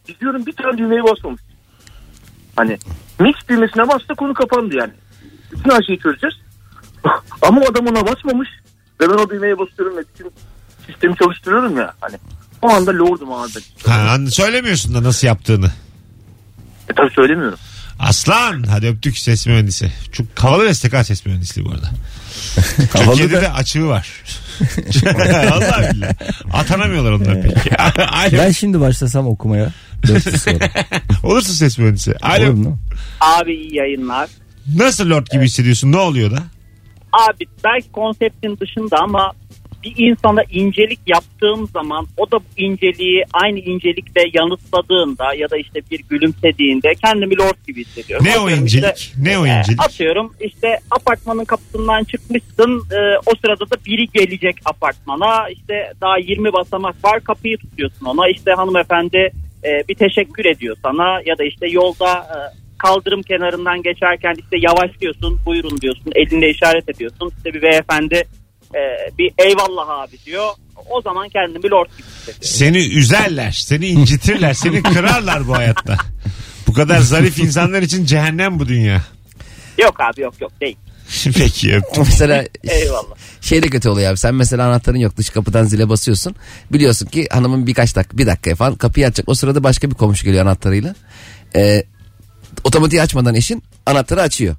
[0.06, 1.42] gidiyorum bir tane düğmeye basmamış.
[2.56, 2.78] Hani
[3.18, 4.92] mix düğmesine bastı konu kapandı yani.
[5.52, 6.34] Bütün her şeyi çözeceğiz.
[7.42, 8.48] Ama adam ona basmamış.
[9.00, 10.30] Ve ben o düğmeye basıyorum ve bütün
[10.86, 11.92] sistemi çalıştırıyorum ya.
[12.00, 12.16] Hani
[12.62, 13.50] o anda lordum abi.
[13.86, 15.70] Ha, söylemiyorsun da nasıl yaptığını.
[16.88, 17.58] E tabii söylemiyorum.
[17.98, 18.62] Aslan.
[18.62, 19.92] Hadi öptük ses mühendisi.
[20.12, 21.90] Çok havalı meslek ha ses mühendisliği bu arada.
[22.92, 24.08] Türkiye'de da- de açığı var.
[25.52, 26.14] Allah billahi.
[26.52, 27.76] Atanamıyorlar onlar peki.
[28.02, 28.32] Alo.
[28.38, 29.72] Ben şimdi başlasam okumaya.
[30.06, 30.70] Dört yıl sonra.
[31.22, 32.14] Olursun ses mühendisi.
[32.22, 32.44] Alo.
[32.44, 32.78] Olur mu?
[33.20, 34.28] Abi iyi yayınlar.
[34.76, 35.92] Nasıl lord gibi hissediyorsun?
[35.92, 36.38] Ne oluyor da?
[37.12, 39.32] Abi belki konseptin dışında ama
[39.84, 45.80] bir insana incelik yaptığım zaman o da bu inceliği aynı incelikle yanıtladığında ya da işte
[45.90, 48.26] bir gülümsediğinde kendimi lord gibi hissediyorum.
[48.26, 48.96] Ne o Atıyorum incelik?
[48.98, 49.80] işte, Ne o e, incelik?
[49.82, 56.52] atıyorum işte apartmanın kapısından çıkmışsın e, o sırada da biri gelecek apartmana işte daha 20
[56.52, 59.30] basamak var kapıyı tutuyorsun ona işte hanımefendi
[59.64, 62.36] e, bir teşekkür ediyor sana ya da işte yolda e,
[62.78, 68.24] kaldırım kenarından geçerken işte yavaşlıyorsun buyurun diyorsun elinle işaret ediyorsun işte bir beyefendi
[68.74, 70.48] e, bir eyvallah abi diyor
[70.90, 72.40] o zaman kendimi lord gibi hissediyorum.
[72.42, 75.96] Seni üzerler, seni incitirler, seni kırarlar bu hayatta.
[76.66, 79.02] Bu kadar zarif insanlar için cehennem bu dünya.
[79.82, 80.76] Yok abi yok yok değil.
[81.38, 82.04] Peki öptüm.
[82.06, 83.14] Mesela Eyvallah.
[83.40, 84.16] şey de kötü oluyor abi.
[84.18, 86.34] Sen mesela anahtarın yok dış kapıdan zile basıyorsun.
[86.72, 89.28] Biliyorsun ki hanımın birkaç dakika bir dakika falan kapıyı açacak.
[89.28, 90.94] O sırada başka bir komşu geliyor anahtarıyla.
[91.56, 91.84] Ee,
[92.64, 94.56] otomatiği açmadan eşin anahtarı açıyor.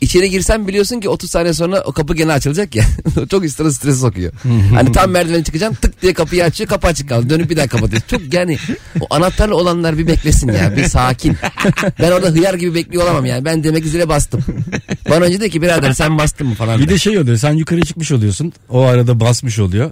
[0.00, 2.84] İçeri girsen biliyorsun ki 30 saniye sonra o kapı gene açılacak ya.
[3.30, 4.32] Çok üstüne stresi sokuyor.
[4.74, 7.30] hani tam merdiveni çıkacaksın tık diye kapıyı açıyor kapı açık kaldı.
[7.30, 8.02] Dönüp bir daha kapatıyor.
[8.06, 8.58] Çok yani
[9.00, 11.36] o anahtarlı olanlar bir beklesin ya bir sakin.
[12.00, 13.44] Ben orada hıyar gibi bekliyor olamam yani.
[13.44, 14.44] Ben demek zile bastım.
[15.10, 16.80] Bana önce de ki birader sen bastın mı falan.
[16.80, 18.52] Bir de şey oluyor sen yukarı çıkmış oluyorsun.
[18.68, 19.90] O arada basmış oluyor.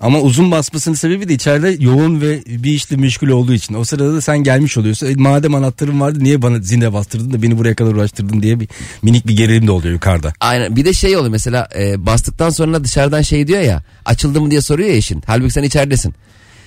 [0.00, 3.74] Ama uzun basmasının sebebi de içeride yoğun ve bir işle meşgul olduğu için.
[3.74, 5.06] O sırada da sen gelmiş oluyorsun.
[5.06, 8.68] E, madem anahtarım vardı niye bana zinde bastırdın da beni buraya kadar uğraştırdın diye bir
[9.02, 10.32] minik bir gerilim de oluyor yukarıda.
[10.40, 14.50] Aynen bir de şey oluyor mesela e, bastıktan sonra dışarıdan şey diyor ya açıldı mı
[14.50, 15.22] diye soruyor ya eşin.
[15.26, 16.14] Halbuki sen içeridesin.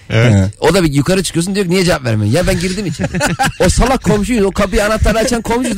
[0.10, 0.54] Evet.
[0.60, 2.38] O da bir yukarı çıkıyorsun diyor ki niye cevap vermiyorsun?
[2.38, 3.08] Ya ben girdim içeri.
[3.60, 5.78] o salak komşuyuz o kapıyı anahtarı açan komşuyuz.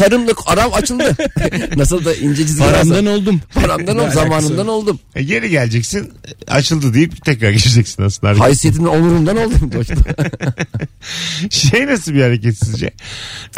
[0.00, 1.16] Lan Karımla aram açıldı.
[1.76, 3.40] Nasıl da ince çizgi Paramdan oldum.
[3.54, 4.66] Paramdan oldum var?
[4.66, 4.98] oldum.
[5.14, 6.12] E, geri geleceksin
[6.48, 8.40] açıldı deyip tekrar gireceksin aslında.
[8.40, 9.70] Haysiyetimden onurumdan oldum.
[11.50, 12.90] şey nasıl bir hareket sizce?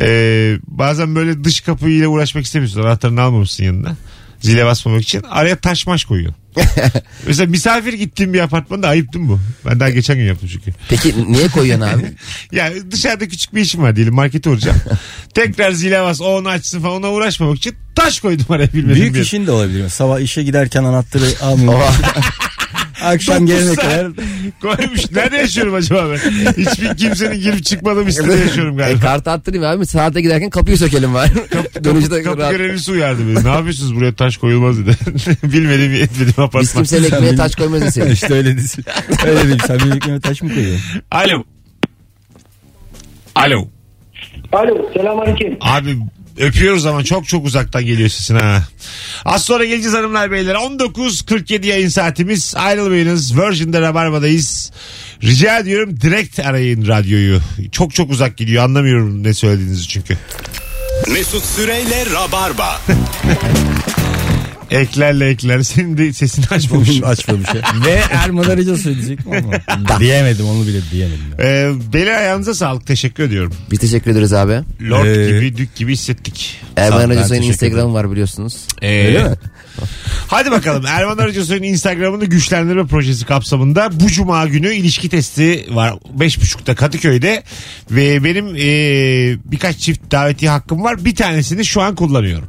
[0.01, 2.83] Ee, bazen böyle dış kapıyla uğraşmak istemiyorsun.
[2.83, 3.97] Anahtarını almamışsın yanına.
[4.41, 5.23] Zile basmamak için.
[5.23, 6.48] Araya taş maş koyuyorsun.
[7.27, 9.41] Mesela misafir gittiğim bir apartmanda ayıp değil mi bu?
[9.67, 10.73] Ben daha geçen gün yaptım çünkü.
[10.89, 12.03] Peki niye koyuyorsun abi?
[12.53, 14.79] Ya dışarıda küçük bir işim var diyelim markete uğrayacağım.
[15.35, 19.15] Tekrar zile bas o onu açsın falan ona uğraşmamak için taş koydum araya bilmedim Büyük
[19.15, 19.21] bir.
[19.21, 19.89] işin de olabilir.
[19.89, 21.81] Sabah işe giderken anahtarı almıyor.
[23.03, 24.07] Akşam gelene kadar
[24.63, 25.11] Koymuş.
[25.11, 26.19] Nerede yaşıyorum acaba ben?
[26.53, 29.01] Hiçbir kimsenin girip çıkmadığım sitede yaşıyorum E, galiba.
[29.01, 31.31] kart attırayım abi saate giderken kapıyı sökelim var.
[31.85, 32.53] Dönüşte Kapı rahat.
[32.53, 33.45] görevlisi uyardı beni.
[33.45, 34.97] Ne yapıyorsunuz buraya taş koyulmaz dedi.
[35.43, 36.63] Bilmediğim etmediğim apartman.
[36.63, 38.07] Biz kimsenin ekmeğe taş koymaz desin.
[38.07, 38.85] işte öyle desin.
[39.27, 39.59] Öyle değil.
[39.67, 41.03] Sen benim ekmeğime taş mı koyuyorsun?
[41.11, 41.45] Alo.
[43.35, 43.69] Alo.
[44.53, 45.57] Alo selamünaleyküm.
[45.61, 45.97] Abi
[46.39, 48.63] öpüyoruz ama çok çok uzaktan geliyor sesin ha.
[49.25, 50.55] Az sonra geleceğiz hanımlar beyler.
[50.55, 52.55] 19.47 yayın saatimiz.
[52.57, 53.39] Ayrılmayınız.
[53.39, 54.73] Virgin'de Rabarba'dayız.
[55.23, 57.41] Rica ediyorum direkt arayın radyoyu.
[57.73, 58.65] Çok çok uzak gidiyor.
[58.65, 60.19] Anlamıyorum ne söylediğinizi çünkü.
[61.09, 62.81] Mesut Süreyle Rabarba.
[64.71, 65.63] Eklerle ekler.
[65.63, 66.45] Senin de sesini.
[66.51, 67.63] Açmamış ya.
[67.87, 69.99] Ve Erman Arıca söyleyecektim ama.
[70.01, 71.25] diyemedim onu bile diyemedim.
[71.41, 72.87] Ee, beli ayağınıza sağlık.
[72.87, 73.53] Teşekkür ediyorum.
[73.71, 74.61] Biz teşekkür ederiz abi.
[74.91, 76.61] Lord Ee, gibi, dük gibi hissettik.
[76.77, 78.57] Erman Arıca Soy'un Instagram'ı var biliyorsunuz.
[78.83, 79.35] Ee, Öyle mi?
[80.29, 85.95] Hadi bakalım Erman Arıcısoy'un Instagram'ını güçlendirme projesi kapsamında bu cuma günü ilişki testi var.
[86.19, 87.43] 5.30'da Kadıköy'de
[87.91, 91.05] ve benim ee, birkaç çift davetiye hakkım var.
[91.05, 92.49] Bir tanesini şu an kullanıyorum.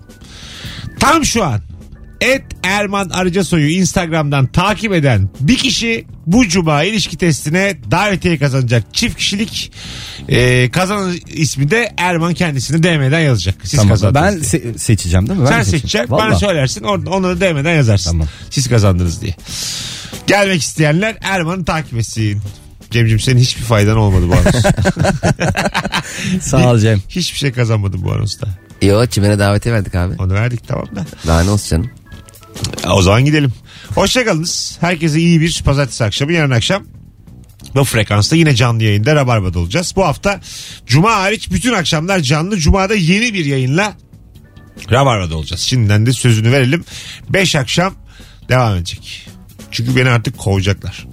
[0.99, 1.62] Tam şu an
[2.21, 8.93] Et Erman Arıcasoy'u Instagram'dan takip eden bir kişi bu cuma ilişki testine davetiye kazanacak.
[8.93, 9.71] Çift kişilik
[10.29, 13.55] e, kazanan ismi de Erman kendisini DM'den yazacak.
[13.63, 13.89] Siz Tamam.
[13.89, 15.45] kazandınız Ben se- seçeceğim değil mi?
[15.45, 18.12] Ben Sen seçeceksin bana söylersin or- onu da DM'den yazarsın.
[18.12, 18.27] Tamam.
[18.49, 19.36] Siz kazandınız diye.
[20.27, 22.41] Gelmek isteyenler Erman'ı takip etsin.
[22.91, 24.65] Cemcim senin hiçbir faydan olmadı bu anons.
[26.41, 27.01] Sağ ol Cem.
[27.10, 28.47] Hiçbir şey kazanmadın bu anonsta.
[28.82, 30.15] Yo çimene davetiye verdik abi.
[30.19, 31.05] Onu verdik tamam da.
[31.27, 31.89] Daha ne olsun canım.
[32.91, 33.54] O zaman gidelim.
[33.95, 34.78] Hoşçakalınız.
[34.82, 36.34] Herkese iyi bir pazartesi akşamı.
[36.34, 36.84] Yarın akşam
[37.76, 39.93] bu frekansta yine canlı yayında Rabarba'da olacağız.
[39.95, 40.41] Bu hafta
[40.86, 42.58] Cuma hariç bütün akşamlar canlı.
[42.58, 43.93] Cuma'da yeni bir yayınla
[44.91, 45.62] Rabarba'da olacağız.
[45.62, 46.86] Şimdiden de sözünü verelim.
[47.30, 47.93] 5 akşam
[48.50, 49.28] devam edecek.
[49.72, 51.06] Çünkü beni artık kovacaklar.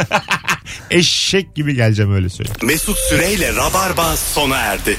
[0.90, 2.58] Eşek gibi geleceğim öyle söyleyeyim.
[2.62, 4.96] Mesut Süreyle Rabarba sona erdi.